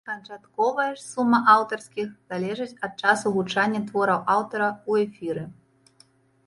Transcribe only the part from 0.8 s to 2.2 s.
ж сума аўтарскіх